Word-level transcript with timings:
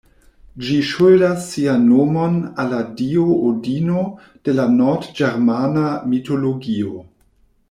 Ĝi 0.67 0.75
ŝuldas 0.91 1.43
sian 1.49 1.83
nomon 1.89 2.39
al 2.63 2.71
la 2.75 2.79
dio 3.01 3.27
Odino 3.51 4.07
de 4.49 4.57
la 4.61 4.67
nord-ĝermana 4.81 5.89
mitologio. 6.15 7.01